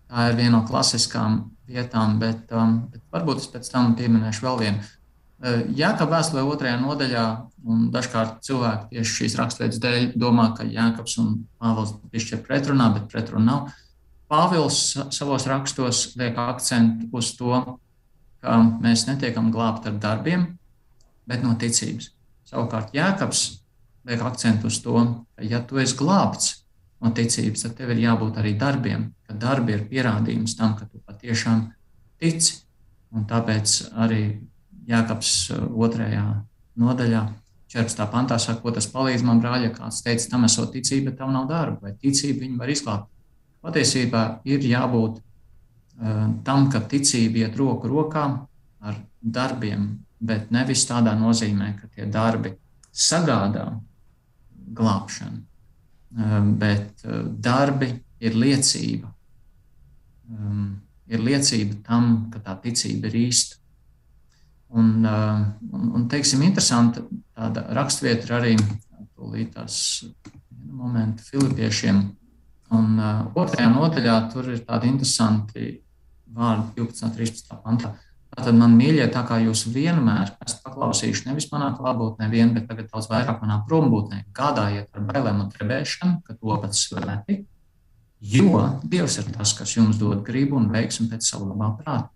Tā 0.08 0.28
ir 0.30 0.38
viena 0.38 0.56
no 0.56 0.62
klasiskām 0.66 1.42
vietām, 1.68 2.16
bet, 2.18 2.48
um, 2.56 2.80
bet 2.90 3.04
varbūt 3.12 3.42
es 3.42 3.50
pēc 3.52 3.68
tam 3.70 3.94
pieminēšu 3.98 4.46
vēl 4.46 4.62
vienu. 4.64 4.86
Jēkabā 5.38 6.16
vēstulē 6.16 6.42
otrajā 6.50 6.78
nodaļā, 6.82 7.24
un 7.70 7.84
dažkārt 7.94 8.40
cilvēki 8.42 8.96
tieši 8.96 9.12
šīs 9.20 9.36
raksturvietas 9.38 9.82
dēļ 9.84 10.06
domā, 10.18 10.48
ka 10.56 10.66
Jēkabs 10.66 11.14
un 11.22 11.36
Pāvils 11.62 11.92
piešķir 12.10 12.42
pretrunā, 12.48 12.88
bet 12.96 13.06
pretruna 13.12 13.44
nav. 13.46 13.76
Pāvils 14.28 14.78
savos 15.16 15.46
rakstos 15.48 16.02
liek 16.20 16.36
akcentu 16.36 17.08
uz 17.16 17.32
to, 17.38 17.62
ka 18.44 18.58
mēs 18.82 19.06
netiekam 19.08 19.48
glābti 19.54 19.88
ar 19.88 19.96
darbiem, 20.02 20.44
bet 21.28 21.44
no 21.44 21.54
ticības. 21.60 22.12
Savukārt 22.48 22.94
Jēkabs 22.96 23.42
liek 24.08 24.22
akcentu 24.24 24.68
uz 24.68 24.80
to, 24.84 25.00
ka, 25.32 25.44
ja 25.44 25.62
tu 25.64 25.80
esi 25.80 25.96
glābts 25.96 26.52
no 27.00 27.12
ticības, 27.14 27.64
tad 27.64 27.76
tev 27.78 27.92
ir 27.94 28.04
jābūt 28.04 28.38
arī 28.40 28.54
darbiem, 28.58 29.10
ka 29.28 29.36
darbi 29.36 29.76
ir 29.76 29.88
pierādījums 29.90 30.56
tam, 30.58 30.76
ka 30.78 30.88
tu 30.88 31.00
patiešām 31.08 31.66
tici. 32.20 32.62
Un 33.14 33.24
tāpēc 33.28 33.80
arī 33.96 34.22
Jākaps 34.88 35.32
uh, 35.52 35.64
otrajā 35.84 36.24
nodaļā, 36.80 37.22
14. 37.68 38.04
pantā 38.08 38.38
saka, 38.40 38.62
ko 38.62 38.72
tas 38.72 38.88
palīdz 38.88 39.24
man, 39.26 39.40
brāļa, 39.44 39.74
kāds 39.76 40.00
teica, 40.04 40.30
tam 40.32 40.46
esot 40.48 40.72
ticība, 40.72 41.12
tev 41.16 41.28
nav 41.32 41.44
darba, 41.50 41.88
vai 41.88 41.92
ticība 42.00 42.46
viņu 42.46 42.60
var 42.60 42.72
izglābt. 42.72 43.10
Patiesībā 43.64 44.22
ir 44.48 44.64
jābūt 44.64 45.18
uh, 45.18 46.24
tam, 46.46 46.68
ka 46.72 46.82
ticība 46.90 47.44
iet 47.44 47.58
roku 47.58 47.90
rokā 47.90 48.24
ar 48.80 48.98
darbiem, 49.20 49.90
bet 50.18 50.52
nevis 50.54 50.86
tādā 50.88 51.14
nozīmē, 51.18 51.74
ka 51.80 51.90
tie 51.94 52.06
darbi 52.06 52.54
sagādā 52.92 53.66
glābšanu, 54.78 55.40
uh, 55.42 56.40
bet 56.60 57.06
uh, 57.06 57.24
darbi 57.26 57.92
ir 58.20 58.38
liecība. 58.38 59.10
Um, 60.28 60.76
ir 61.08 61.22
liecība 61.24 61.80
tam, 61.86 62.28
ka 62.32 62.42
tā 62.44 62.58
ticība 62.62 63.08
ir 63.08 63.22
īsta. 63.28 63.56
Un, 64.68 65.00
un, 65.00 65.84
un 65.96 66.02
teiksim, 66.12 66.42
interesanta 66.44 67.00
tāda 67.32 67.62
raksturvieta 67.72 68.34
arī 68.36 68.52
tās 69.54 70.04
momenti 70.52 71.24
Filipiešiem. 71.24 72.02
Un 72.76 72.98
uh, 73.00 73.22
otrajā 73.38 73.68
nodaļā 73.72 74.16
tur 74.32 74.50
ir 74.52 74.64
tādi 74.66 74.90
interesanti 74.90 75.70
vārdi 76.36 76.74
12. 76.76 77.06
un 77.06 77.14
13. 77.16 77.56
pantā. 77.64 77.94
Tātad 78.36 78.58
man 78.58 78.74
mīļie, 78.78 79.06
tā 79.10 79.22
kā 79.26 79.38
jūs 79.40 79.64
vienmēr 79.72 80.34
esat 80.44 80.60
paklausījuši 80.66 81.30
nevis 81.30 81.48
manā 81.50 81.72
klātbūtnē, 81.78 82.28
vien, 82.30 82.52
bet 82.54 82.68
tagad 82.68 82.90
daudz 82.92 83.08
vairāk 83.10 83.40
manā 83.42 83.62
prombūtnē, 83.66 84.26
gādājiet 84.36 84.92
ar 84.94 85.06
bailēm 85.08 85.40
un 85.46 85.48
trebēšanu, 85.54 86.20
ka 86.26 86.36
to 86.36 86.60
pats 86.60 86.84
svēti, 86.90 87.40
jo 88.20 88.62
Dievs 88.84 89.18
ir 89.22 89.32
tas, 89.32 89.56
kas 89.56 89.74
jums 89.78 89.98
dod 89.98 90.22
gribu 90.26 90.60
un 90.60 90.68
veiksmi 90.74 91.08
pēc 91.10 91.32
savu 91.32 91.48
labā 91.50 91.72
prāta 91.80 92.12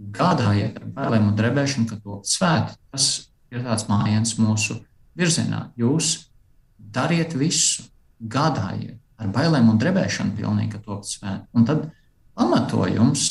gādājiet 0.00 0.78
ar 0.80 0.88
bailēm 0.96 1.28
un 1.30 1.36
drebēšanu, 1.36 1.88
ka 1.90 1.98
to 2.00 2.20
svēti. 2.26 2.76
Tas 2.92 3.08
ir 3.52 3.64
tāds 3.66 3.86
mājiens 3.90 4.36
mūsu 4.40 4.78
virzienā. 5.18 5.68
Jūs 5.78 6.30
dariet 6.78 7.36
visu, 7.38 7.84
gādājiet 8.20 8.99
ar 9.20 9.32
bailēm 9.34 9.68
un 9.72 9.78
drebēšanu, 9.80 10.36
pilnīgi, 10.38 10.80
to 10.84 11.00
svēti. 11.06 11.44
Un 11.56 11.66
tad 11.68 11.90
pamatojums, 12.38 13.28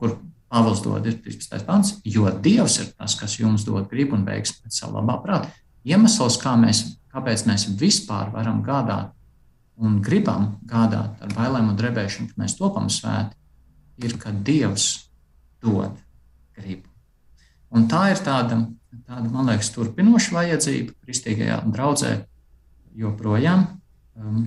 kur 0.00 0.18
Pāvils 0.52 0.82
dod, 0.84 1.06
ir 1.08 1.16
13. 1.24 1.62
pants, 1.64 1.94
jo 2.04 2.28
Dievs 2.44 2.74
ir 2.82 2.90
tas, 2.92 3.14
kas 3.16 3.38
jums 3.40 3.64
dod 3.64 3.86
gribu 3.88 4.18
un 4.18 4.26
veiksmi 4.26 4.66
pēc 4.66 4.82
savu 4.82 4.98
labā 4.98 5.16
prāta. 5.22 5.48
Iemesls, 5.88 6.36
kā 6.42 6.52
mēs, 6.60 6.82
kāpēc 7.14 7.46
mēs 7.48 7.64
vispār 7.80 8.28
varam 8.34 8.60
gādāt 8.66 9.14
un 9.80 9.96
gribam 10.04 10.58
gādāt 10.68 11.24
ar 11.24 11.32
bailēm 11.32 11.72
un 11.72 11.78
drebēšanu, 11.78 12.34
ka 12.34 12.42
mēs 12.44 12.58
topam 12.58 12.90
svēti, 12.92 13.32
ir, 14.04 14.18
ka 14.20 14.34
Dievs 14.44 15.08
dod 15.64 15.96
gribu. 16.58 16.84
Un 17.72 17.88
tā 17.88 18.10
ir 18.12 18.20
tāda, 18.20 18.60
tāda 19.08 19.32
man 19.32 19.48
liekas, 19.48 19.72
turpinoša 19.72 20.36
vajadzība 20.36 20.92
kristīgajā 21.06 21.62
draudzē 21.72 22.12
joprojām 23.00 23.64
um, 24.18 24.46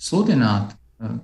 sludināt. 0.00 0.76
Um, 1.00 1.20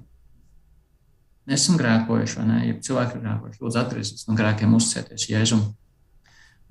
Nesam 1.47 1.77
grēkojuši, 1.79 2.41
vai 2.41 2.45
ne? 2.49 2.61
Ja 2.67 2.79
cilvēki 2.83 3.15
ir 3.15 3.21
grēkojuši, 3.23 3.61
lūdzu, 3.63 3.79
atgriezties 3.79 4.27
no 4.27 4.35
grēkiem, 4.35 4.73
uzticēties 4.75 5.29
Jēzum. 5.31 5.61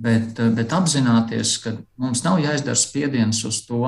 Bet, 0.04 0.42
uh, 0.44 0.50
bet 0.58 0.76
apzināties, 0.76 1.54
ka 1.64 1.78
mums 2.02 2.26
nav 2.26 2.42
jāizdara 2.44 2.76
spiediens 2.80 3.40
uz 3.48 3.62
to, 3.70 3.86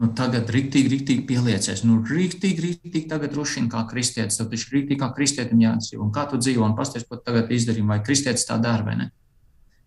nu, 0.00 0.10
tagad 0.16 0.50
rīktīgi, 0.52 0.92
rīktīgi 0.94 1.24
pieliecies. 1.28 1.84
Nu, 1.88 2.00
rīktīgi, 2.04 2.66
rīktīgi 2.66 3.06
tagad 3.08 3.36
rušina 3.36 3.72
kā 3.72 3.86
kristietis. 3.88 4.40
Tev 4.40 4.50
taču 4.52 4.74
rīktīgi 4.74 5.00
kā 5.00 5.10
kristietim 5.16 5.60
jādzīvo. 5.64 6.04
Un 6.04 6.12
kā 6.14 6.26
tu 6.28 6.40
dzīvo 6.40 6.64
un 6.68 6.76
pasties, 6.76 7.06
ko 7.08 7.20
tagad 7.20 7.52
izdarīji, 7.52 7.88
vai 7.88 8.00
kristietis 8.04 8.48
tā 8.48 8.60
dara 8.60 8.86
vai 8.86 8.96
ne. 9.00 9.08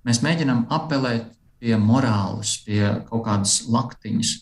Mēs 0.08 0.22
mēģinām 0.26 0.66
apelēt 0.74 1.32
pie 1.64 1.78
morāles, 1.80 2.58
pie 2.66 2.82
kaut 3.08 3.24
kādas 3.28 3.62
laktiņas. 3.72 4.34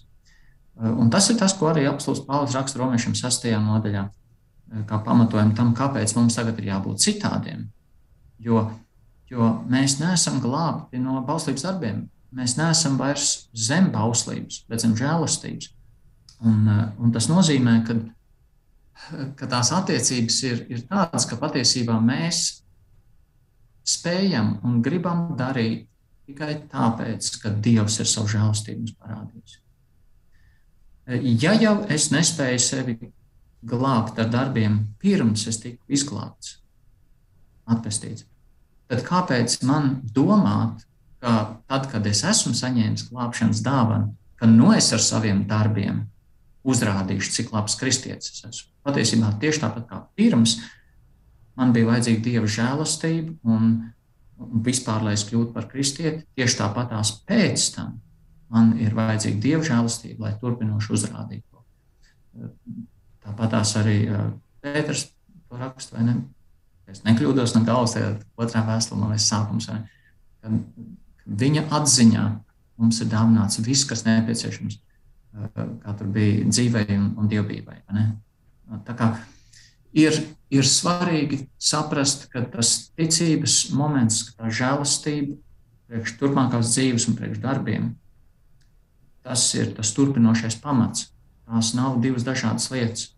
Un 0.82 1.12
tas 1.14 1.28
ir 1.30 1.38
tas, 1.38 1.54
ko 1.58 1.70
arī 1.70 1.86
apstults 1.86 2.24
Pāvils 2.26 2.56
raksta 2.58 2.80
romiešiem 2.82 3.14
sastajā 3.18 3.60
nodaļā, 3.62 4.06
kā 4.90 5.02
pamatojumu 5.06 5.54
tam, 5.58 5.76
kāpēc 5.78 6.16
mums 6.18 6.38
tagad 6.40 6.58
ir 6.58 6.72
jābūt 6.72 7.04
citādiem. 7.04 7.68
Jo, 8.42 8.64
jo 9.30 9.52
mēs 9.70 10.00
neesam 10.02 10.40
glābti 10.42 11.02
no 11.02 11.20
bauslības 11.28 11.68
darbiem 11.68 12.02
mēs 12.36 12.56
neesam 12.60 12.98
vairs 13.00 13.48
zem 13.52 13.92
bauslības, 13.94 14.64
bet 14.70 14.84
zem 14.84 14.96
žēlastības. 14.98 15.70
Un, 16.48 16.68
eh, 16.68 16.84
un 17.00 17.12
tas 17.12 17.28
nozīmē, 17.30 17.76
ka, 17.88 17.98
ka 19.38 19.48
tās 19.48 19.72
attiecības 19.76 20.44
ir, 20.50 20.66
ir 20.70 20.84
tādas, 20.90 21.28
ka 21.30 21.38
patiesībā 21.38 22.00
mēs 22.02 22.62
spējam 23.86 24.60
un 24.64 24.82
gribam 24.82 25.32
darīt 25.38 25.88
tikai 26.26 26.54
tāpēc, 26.72 27.32
ka 27.42 27.50
Dievs 27.50 28.00
ir 28.00 28.10
savu 28.10 28.32
žēlastību 28.32 28.96
parādījis. 29.02 29.58
Ja 31.10 31.56
jau 31.58 31.76
es 31.90 32.10
nespēju 32.14 32.62
sevi 32.62 32.98
glābt 33.66 34.20
ar 34.22 34.30
darbiem, 34.30 34.78
pirms 35.02 35.48
es 35.50 35.60
tiku 35.62 35.82
izglābts, 35.90 36.60
atpestīts, 37.70 38.26
tad 38.90 39.04
kāpēc 39.08 39.60
man 39.66 40.00
domāt, 40.14 40.86
ka 41.22 41.62
tad, 41.70 41.88
kad 41.92 42.06
es 42.10 42.24
esmu 42.26 42.54
saņēmis 42.58 43.10
glābšanas 43.12 43.62
dāvanu, 43.66 44.14
ka 44.42 44.50
no 44.50 44.72
es 44.74 44.90
ar 44.94 45.02
saviem 45.04 45.44
darbiem 45.50 46.04
uzrādīšu, 46.66 47.34
cik 47.38 47.52
labs 47.54 47.78
kristietis 47.78 48.34
es 48.34 48.46
esmu. 48.46 48.70
Patiesībā 48.86 49.34
tieši 49.42 49.62
tāpat 49.62 49.88
kā 49.90 50.00
pirms, 50.18 50.58
man 51.58 51.74
bija 51.74 51.92
vajadzīga 51.92 52.24
dieva 52.26 52.50
žēlastība 52.50 53.36
un, 53.54 53.74
un 54.42 54.64
vispār, 54.66 55.06
lai 55.06 55.14
es 55.18 55.26
kļūtu 55.30 55.54
par 55.54 55.70
kristieti, 55.70 56.26
tieši 56.38 56.58
tāpatās 56.62 57.14
pēc 57.30 57.68
tam 57.76 58.00
man 58.52 58.76
ir 58.82 58.96
vajadzīga 58.98 59.42
dieva 59.44 59.66
žēlastība, 59.66 60.28
lai 60.28 60.36
turpinoši 60.42 60.94
uzrādītu 60.98 61.48
to. 61.48 62.52
Tāpatās 63.24 63.74
arī 63.80 63.98
Pēters 64.62 65.08
to 65.50 65.58
raksta, 65.58 65.98
vai 65.98 66.06
ne? 66.06 66.16
Es 66.92 67.04
nekļūdos 67.06 67.56
no 67.56 67.64
galvas, 67.66 67.96
tajā 67.96 68.14
otrā 68.40 68.62
vēstulē, 68.68 69.10
liekas, 69.14 69.28
sākums. 69.32 69.70
Vai, 69.72 70.52
viņa 71.26 71.66
atziņā 71.78 72.24
mums 72.82 73.02
ir 73.04 73.12
dāvināts 73.12 73.62
viss, 73.64 73.88
kas 73.88 74.04
nepieciešams, 74.08 74.78
eh, 74.78 75.62
kā 75.84 75.96
tur 75.98 76.10
bija 76.12 76.48
dzīvei 76.50 76.98
un, 76.98 77.14
un 77.22 77.30
dievbijai. 77.32 77.80
Tā 78.88 78.96
kā 78.98 79.12
ir, 79.94 80.18
ir 80.52 80.68
svarīgi 80.68 81.46
saprast, 81.60 82.28
ka 82.34 82.44
tas 82.54 82.92
ticības 82.98 83.72
moments, 83.76 84.24
ka 84.30 84.44
tā 84.44 84.54
žēlastība 84.62 85.38
priekš 85.92 86.16
turpmākās 86.20 86.72
dzīves 86.76 87.10
un 87.12 87.18
priekš 87.20 87.42
darbiem, 87.44 87.92
tas 89.26 89.46
ir 89.58 89.74
tas 89.78 89.94
turpinošais 89.96 90.58
pamats. 90.64 91.10
Tās 91.48 91.74
nav 91.78 92.00
divas 92.04 92.26
dažādas 92.28 92.70
lietas. 92.74 93.10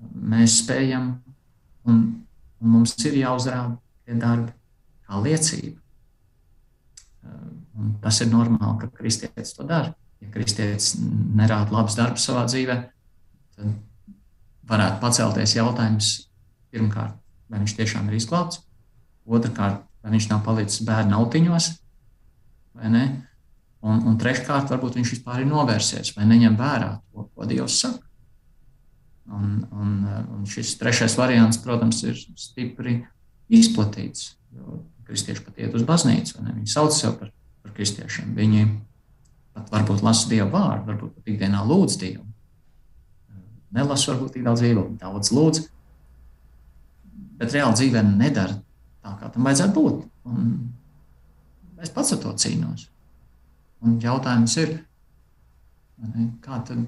Mēs 0.00 0.60
spējam, 0.62 1.14
un, 1.88 2.04
un 2.60 2.76
mums 2.76 2.96
ir 3.04 3.18
jāuzrāda 3.22 3.76
tie 4.04 4.16
darbi 4.20 4.52
kā 5.06 5.20
liecība 5.22 5.80
Un 7.76 7.96
tas 8.00 8.20
ir 8.24 8.30
normāli, 8.32 8.78
ka 8.80 8.88
kristietis 9.02 9.52
to 9.56 9.66
dara. 9.68 9.92
Ja 10.24 10.30
kristietis 10.32 10.94
nerāda 11.36 11.74
labus 11.74 11.96
darbus 11.98 12.24
savā 12.24 12.46
dzīvē, 12.48 12.76
tad 13.56 13.74
varētu 14.70 15.00
pacelties 15.02 15.52
jautājums 15.58 16.12
pirmkārt, 16.72 17.18
vai 17.52 17.60
viņš 17.60 17.74
tiešām 17.76 18.08
ir 18.08 18.16
izglābts, 18.16 18.62
otrkārt, 19.28 19.82
vai 20.00 20.14
viņš 20.14 20.28
nav 20.30 20.40
palicis 20.46 20.86
bērnu 20.88 21.18
autiņos, 21.20 21.68
vai 22.80 22.92
ne? 22.94 23.04
Un, 23.86 24.00
un 24.08 24.16
treškārt, 24.18 24.70
varbūt 24.72 24.98
viņš 24.98 25.12
vispār 25.14 25.44
ir 25.44 25.50
novērsies 25.50 26.14
vai 26.16 26.26
neņem 26.26 26.56
vērā 26.58 26.90
to, 27.12 27.28
ko 27.30 27.46
Dievs 27.46 27.78
saka. 27.84 28.02
Un, 29.26 29.60
un, 29.74 29.92
un 30.36 30.46
šis 30.50 30.74
trešais 30.80 31.14
variants, 31.18 31.58
protams, 31.62 32.02
ir 32.06 32.18
stipri 32.38 33.00
izplatīts. 33.52 34.34
Kristieši 35.06 35.44
pat 35.46 35.58
iet 35.62 35.74
uz 35.78 35.84
baznīcu, 35.86 36.40
viņi 36.42 36.70
sauc 36.70 36.94
sevi 36.94 37.14
par, 37.20 37.30
par 37.62 37.74
kristiešiem. 37.76 38.32
Viņi 38.34 38.64
pat 39.54 39.70
varbūt 39.74 40.02
lasa 40.06 40.30
Dieva 40.30 40.48
vārdu, 40.50 40.88
varbūt 40.90 41.14
pat 41.18 41.30
ikdienā 41.34 41.62
lūdz 41.66 41.98
Dievu. 42.02 42.26
Nelasu 43.76 44.12
varbūt 44.12 44.34
tik 44.34 44.46
daudz 44.46 44.62
viegli, 44.64 44.84
daudz 44.98 45.30
lūdz, 45.34 45.62
bet 47.38 47.54
reāli 47.54 47.78
dzīvē 47.78 48.02
nedara 48.08 48.58
tā, 48.58 49.14
kā 49.20 49.30
tam 49.30 49.46
vajadzētu 49.46 49.78
būt. 49.78 50.04
Un 50.30 51.80
es 51.82 51.92
pats 51.94 52.14
ar 52.16 52.22
to 52.22 52.34
cīnos. 52.40 52.88
Un 53.84 53.98
jautājums 54.00 54.56
ir, 54.62 54.72
kā 56.44 56.60
tad 56.66 56.86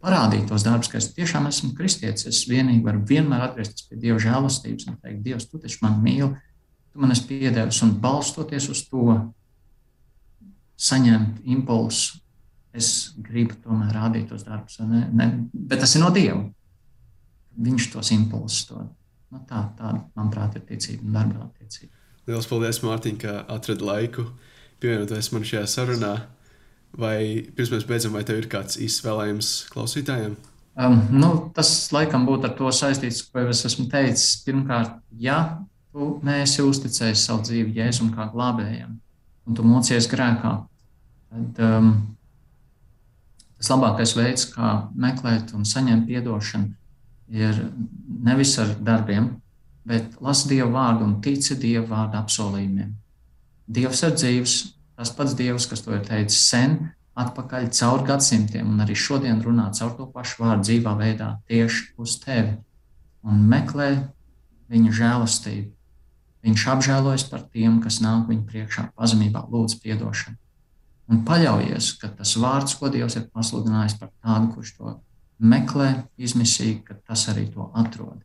parādīt 0.00 0.46
tos 0.48 0.64
darbus, 0.64 0.90
ka 0.90 0.98
es 1.00 1.10
tiešām 1.16 1.48
esmu 1.50 1.74
kristietis. 1.76 2.26
Es 2.28 2.44
vienīgi 2.48 2.84
varu 2.84 3.02
vienmēr 3.08 3.48
atgriezties 3.48 3.88
pie 3.88 3.98
Dieva 4.00 4.20
žēlastības 4.22 4.88
un 4.88 4.96
teikt, 5.00 5.20
Dievs, 5.26 5.48
tu 5.50 5.60
taču 5.60 5.82
man 5.84 5.98
mīli, 6.04 6.30
tu 6.90 7.02
man 7.02 7.12
esi 7.14 7.26
piedevis 7.28 7.82
un 7.86 7.96
balstoties 8.02 8.70
uz 8.72 8.84
to 8.88 9.18
saņemt 10.80 11.44
impulsu. 11.52 12.18
Es 12.70 13.10
gribu 13.18 13.56
tomēr 13.64 13.90
rādīt 13.96 14.28
tos 14.30 14.44
darbus, 14.46 14.78
ne, 14.86 15.02
ne, 15.10 15.26
bet 15.52 15.82
tas 15.82 15.96
ir 15.96 16.04
no 16.04 16.12
Dieva. 16.14 16.44
Viņš 17.60 17.88
tos 17.92 18.12
impulsus 18.14 18.68
dod. 18.68 18.92
Nu, 19.30 19.40
tā, 19.46 19.64
tā, 19.78 19.90
manuprāt, 20.18 20.56
ir 20.58 20.62
ticība 20.68 21.04
un 21.06 21.16
darba 21.16 21.48
attiecība. 21.48 21.92
Lielas 22.30 22.46
paldies, 22.50 22.78
Mārtiņ, 22.82 23.18
ka 23.18 23.34
atradi 23.50 23.86
laiku 23.86 24.24
pievienoties 24.82 25.30
man 25.34 25.46
šajā 25.46 25.64
sarunā. 25.70 26.14
Vai 27.00 27.46
pirms 27.54 27.70
mēs 27.70 27.86
beidzam, 27.86 28.16
vai 28.16 28.24
tev 28.26 28.40
ir 28.40 28.48
kāds 28.50 28.78
izvēlējums 28.82 29.50
klausītājiem? 29.70 30.34
Um, 30.80 30.96
nu, 31.12 31.28
tas 31.54 31.70
laikam 31.94 32.24
būtu 32.26 32.48
ar 32.48 32.54
to 32.58 32.70
saistīts, 32.74 33.22
ko 33.26 33.44
jau 33.44 33.52
es 33.52 33.62
esmu 33.68 33.86
teicis. 33.92 34.40
Pirmkārt, 34.46 34.96
ja 35.22 35.60
tu 35.92 36.16
neesi 36.26 36.64
uzticējis 36.64 37.26
savu 37.26 37.44
dzīvi 37.46 37.76
Jēzum 37.78 38.12
kā 38.14 38.28
glābējam, 38.32 38.96
un 39.46 39.58
tu 39.58 39.66
mocies 39.66 40.08
grēkā, 40.10 40.54
tad 41.30 41.62
um, 41.66 41.92
tas 43.58 43.70
labākais 43.74 44.14
veids, 44.16 44.46
kā 44.54 44.72
meklēt 44.94 45.54
un 45.58 45.66
saņemt 45.68 46.10
atdošanu, 46.20 46.72
ir 47.30 47.60
nevis 48.26 48.56
ar 48.62 48.72
darbiem, 48.82 49.34
bet 49.86 50.16
lasi 50.22 50.48
Dieva 50.54 50.70
vārdu 50.74 51.06
un 51.06 51.18
tici 51.24 51.58
Dieva 51.58 51.86
vārdu 51.90 52.18
apsolījumiem. 52.22 52.94
Dievs 53.70 54.02
ir 54.02 54.16
dzīves, 54.16 54.54
tas 54.98 55.12
pats 55.14 55.36
Dievs, 55.38 55.68
kas 55.70 55.84
to 55.84 55.94
ir 55.94 56.02
teicis 56.06 56.40
sen, 56.50 56.78
atpakaļ 57.20 57.68
caur 57.76 58.02
gadsimtiem, 58.06 58.66
un 58.72 58.82
arī 58.82 58.96
šodien 58.98 59.42
runā 59.44 59.68
caur 59.76 59.92
to 59.98 60.06
pašu 60.10 60.42
vārdu 60.42 60.66
dzīvā 60.66 60.94
veidā 60.98 61.34
tieši 61.50 61.92
uz 62.00 62.16
tevi 62.22 62.56
un 63.26 63.44
meklē 63.50 63.90
viņa 64.70 64.94
žēlastību. 65.00 65.70
Viņš 66.46 66.66
apžēlojas 66.72 67.26
par 67.28 67.44
tiem, 67.52 67.82
kas 67.84 68.00
nāk 68.00 68.30
viņa 68.30 68.46
priekšā 68.48 68.86
pazemībā, 68.96 69.44
lūdz 69.52 69.76
atdošanu. 69.82 70.38
Un 71.10 71.22
paļaujies, 71.26 71.92
ka 72.00 72.08
tas 72.16 72.36
vārds, 72.38 72.76
ko 72.78 72.88
Dievs 72.88 73.18
ir 73.18 73.28
pasludinājis 73.34 73.98
par 74.00 74.12
tādu, 74.22 74.54
kurš 74.54 74.74
to 74.78 74.96
meklē, 75.42 76.06
izmisīgi, 76.16 76.84
ka 76.86 76.96
tas 77.02 77.26
arī 77.32 77.48
to 77.52 77.66
atrod. 77.76 78.22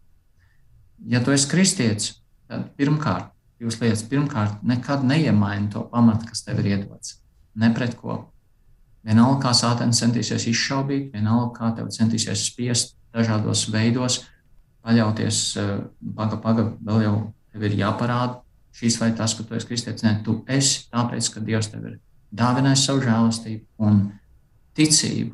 Ja 1.06 1.20
tu 1.24 1.34
esi 1.36 1.50
kristietis, 1.52 2.14
tad 2.48 2.70
pirmkārt 2.80 3.35
divas 3.60 3.80
lietas. 3.82 4.04
Pirmkārt, 4.10 4.62
nekad 4.68 5.04
neiemaini 5.08 5.72
to 5.74 5.86
pamatu, 5.92 6.30
kas 6.30 6.44
tev 6.46 6.62
ir 6.64 6.72
iedots. 6.76 7.20
Ne 7.56 7.72
pret 7.76 7.96
ko. 8.00 8.26
Vienalga, 9.06 9.48
kā 9.48 9.52
sāpēns 9.54 10.02
centīsies 10.02 10.48
izšaubīt, 10.50 11.12
vienalga, 11.14 11.52
kā 11.60 11.72
tev 11.78 11.92
centīsies 11.94 12.48
spiest 12.50 12.96
dažādos 13.14 13.68
veidos, 13.72 14.24
paļauties, 14.86 15.42
eh, 15.62 15.78
paga, 16.16 16.40
paga, 16.42 16.66
vēl 16.84 17.06
jau 17.06 17.16
tev 17.54 17.64
ir 17.64 17.78
jāparāda 17.80 18.42
šīs 18.76 19.00
vai 19.00 19.12
tas, 19.16 19.34
ka 19.34 19.44
tu 19.44 19.56
esi 19.56 19.70
kristietis. 19.70 20.04
Nē, 20.04 20.18
tu 20.26 20.44
esi 20.48 20.90
tāpēc, 20.92 21.32
ka 21.34 21.40
Dievs 21.40 21.72
tev 21.72 21.86
ir 21.86 22.00
dāvinājis 22.36 22.86
savu 22.90 23.06
žēlastību 23.06 23.88
un 23.88 24.02
ticību, 24.76 25.34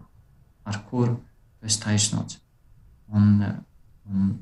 ar 0.66 0.82
kuru 0.90 1.16
tu 1.16 1.66
esi 1.66 1.82
taisnots. 1.82 2.40
Un, 3.12 3.42
eh, 3.42 3.56
un 4.12 4.40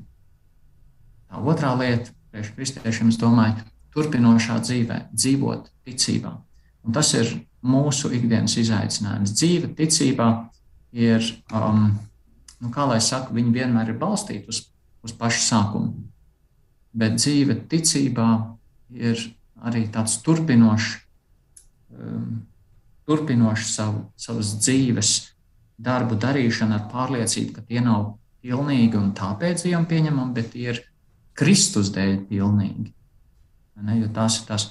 tā 1.30 1.40
otrā 1.40 1.72
lieta, 1.78 2.10
priekš 2.30 2.52
kristiešiem, 2.56 3.10
es 3.12 3.18
domāju, 3.20 3.64
turpinošā 3.94 4.58
dzīvē, 4.62 4.98
dzīvot 5.12 5.70
ticībā. 5.88 6.32
Un 6.86 6.96
tas 6.96 7.12
ir 7.18 7.32
mūsu 7.66 8.12
ikdienas 8.16 8.56
izaicinājums. 8.60 9.34
Dzīve 9.36 9.72
ticībā 9.76 10.28
ir, 10.96 11.26
um, 11.52 11.90
nu, 12.60 12.70
kā 12.72 12.86
lai 12.88 13.00
saka, 13.04 13.34
viņi 13.36 13.52
vienmēr 13.56 13.92
ir 13.92 13.98
balstīti 14.00 14.48
uz, 14.48 14.62
uz 15.04 15.16
pašu 15.16 15.42
sākumu. 15.44 16.06
Bet 16.96 17.18
dzīve 17.20 17.60
ticībā 17.70 18.28
ir 18.96 19.20
arī 19.66 19.84
tāds 19.92 20.16
turpinošs, 20.24 20.94
um, 21.98 22.40
turpinošs 23.10 23.74
savu, 23.76 24.06
savas 24.18 24.54
dzīves 24.62 25.12
darbu 25.80 26.16
darīšana 26.20 26.78
ar 26.78 26.88
pārliecību, 26.92 27.54
ka 27.56 27.66
tie 27.68 27.82
nav 27.84 28.14
pilnīgi 28.40 28.96
un 28.96 29.12
tāpēc 29.16 29.66
Dievam 29.66 29.86
pieņemami, 29.88 30.34
bet 30.36 30.52
tie 30.54 30.70
ir 30.72 30.80
Kristus 31.40 31.90
dēļ 31.94 32.18
pilnīgi. 32.28 32.90
Ne, 33.80 33.96
jo 34.02 34.10
tās 34.12 34.40
ir 34.40 34.48
tās, 34.50 34.66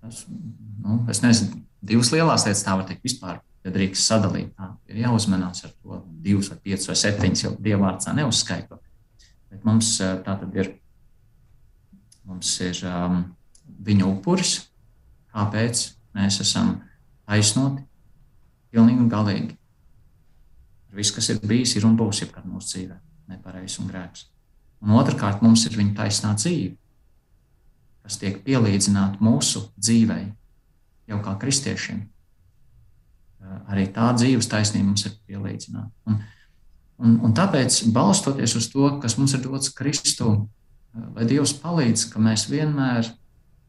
tās 0.00 0.22
nu, 0.30 1.02
es 1.12 1.20
nezinu, 1.20 1.60
divas 1.84 2.10
lielās 2.14 2.46
lietas, 2.46 2.64
tā 2.64 2.76
var 2.78 2.88
teikt, 2.88 3.04
vispār. 3.04 3.42
Ja 3.66 3.72
drīkst 3.74 4.06
sadalīt, 4.06 4.52
tā 4.54 4.68
ir 4.86 5.00
jāuzmanās 5.02 5.64
ar 5.66 5.72
to 5.74 5.98
divas, 6.22 6.52
vai 6.52 6.60
piecas, 6.68 6.86
vai 6.86 6.94
septiņas, 7.00 7.40
jau 7.42 7.50
dievvvārds 7.66 8.06
neuzskaito. 8.14 8.78
Bet 9.50 9.66
mums 9.66 9.88
eh, 10.04 10.12
tā 10.22 10.36
tad 10.38 10.54
ir, 10.54 10.70
mums 12.30 12.52
ir 12.62 12.78
um, 12.86 13.24
viņa 13.88 14.06
upuris, 14.06 14.54
kāpēc 15.34 15.82
mēs 16.14 16.38
esam 16.46 16.76
taisnoti, 17.26 17.82
pilnīgi 18.70 19.02
un 19.02 19.10
galīgi. 19.10 19.58
Viss, 20.96 21.12
kas 21.12 21.32
ir 21.34 21.42
bijis, 21.42 21.74
ir 21.76 21.90
un 21.90 21.98
būs 21.98 22.22
jebkad 22.22 22.46
mūsu 22.48 22.70
dzīvē, 22.70 23.00
nepareizs 23.34 23.80
un 23.82 23.90
grēks. 23.90 24.28
Un 24.86 24.94
otrkārt, 24.94 25.42
mums 25.42 25.66
ir 25.66 25.74
viņa 25.74 25.96
taisnā 25.98 26.32
dzīve 26.38 26.76
kas 28.06 28.20
tiek 28.22 28.38
pielīdzināti 28.46 29.18
mūsu 29.24 29.64
dzīvei, 29.74 30.28
jau 31.10 31.18
kā 31.24 31.34
kristiešiem. 31.42 32.04
Arī 33.70 33.86
tā 33.94 34.12
dzīves 34.14 34.46
taisnība 34.50 34.92
mums 34.92 35.06
ir 35.08 35.14
pielīdzināta. 35.26 35.90
Un, 36.06 36.20
un, 37.02 37.16
un 37.26 37.34
tāpēc, 37.34 37.80
balstoties 37.94 38.54
uz 38.58 38.68
to, 38.70 38.92
kas 39.02 39.18
mums 39.18 39.34
ir 39.34 39.42
dots 39.42 39.74
Kristu, 39.74 40.36
lai 41.16 41.26
Dievs 41.28 41.54
palīdz, 41.62 42.06
ka 42.12 42.22
mēs 42.22 42.46
vienmēr 42.50 43.10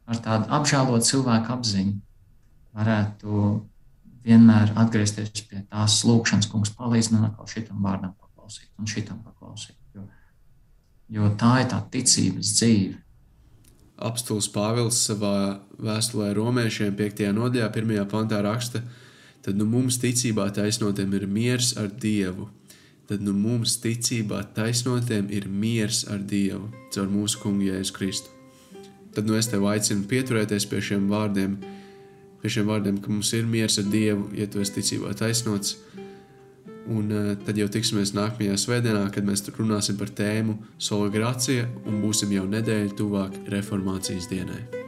ar 0.07 0.21
tādu 0.23 0.49
apžēlotu 0.59 1.09
cilvēku 1.09 1.53
apziņu 1.57 1.97
varētu 2.77 3.41
vienmēr 4.27 4.75
atgriezties 4.77 5.47
pie 5.49 5.63
tās 5.65 5.97
lūkšanas, 6.05 6.49
kungs, 6.51 6.73
palīdz 6.77 7.11
man 7.15 7.31
atkal 7.31 7.49
šitam 7.49 7.81
vārdam 7.81 8.13
paklausīt 8.13 8.69
un 8.77 8.89
šitam 8.89 9.21
paklausīt. 9.25 9.77
Jo, 11.07 11.29
tā 11.39 11.61
ir 11.63 11.69
tā 11.71 11.81
ticības 11.91 12.55
dzīve 12.57 12.97
Apstults 13.97 14.49
Pāvils 14.53 14.99
savā 15.07 15.57
vēstulē 15.81 16.29
romiešiem 16.37 16.93
5. 16.97 17.23
nodaļā, 17.33 17.69
1. 17.73 18.03
pantā 18.11 18.43
raksta, 18.45 18.83
tad 19.41 19.57
nu 19.57 19.65
mums 19.65 19.97
ticībā 20.01 20.49
taisnotiem 20.53 21.15
ir 21.17 21.25
miers 21.27 21.73
ar 21.81 21.89
Dievu. 21.89 22.49
Tad 23.07 23.23
nu 23.23 23.33
mums 23.33 23.77
ticībā 23.81 24.43
taisnotiem 24.53 25.31
ir 25.33 25.47
miers 25.47 26.03
ar 26.11 26.19
Dievu 26.19 26.67
caur 26.93 27.07
mūsu 27.09 27.41
kungu 27.41 27.69
Jēzu 27.71 27.95
Kristu. 27.95 28.33
Tad 29.15 29.25
nu 29.25 29.37
es 29.39 29.49
tev 29.49 29.65
aicinu 29.65 30.05
pieturēties 30.05 30.67
pie 30.69 30.81
šiem 30.91 31.07
vārdiem, 31.09 31.55
pie 32.43 32.51
šiem 32.53 32.67
vārdiem, 32.69 32.99
ka 33.01 33.09
mums 33.09 33.31
ir 33.33 33.47
miers 33.49 33.79
ar 33.81 33.87
Dievu, 33.89 34.27
ja 34.37 34.45
tu 34.45 34.61
esi 34.61 34.75
ticībā 34.77 35.15
taisnots 35.17 35.77
Un 36.87 37.11
uh, 37.11 37.31
tad 37.43 37.59
jau 37.59 37.67
tiksimies 37.71 38.13
nākamajā 38.15 38.55
svētdienā, 38.63 39.05
kad 39.11 39.27
mēs 39.27 39.43
runāsim 39.51 39.99
par 39.99 40.13
tēmu 40.15 40.55
Sola 40.79 41.11
Grācija 41.11 41.67
un 41.85 42.01
būsim 42.05 42.31
jau 42.31 42.47
nedēļu 42.47 42.95
tuvāk 43.03 43.39
reformācijas 43.51 44.31
dienai. 44.31 44.86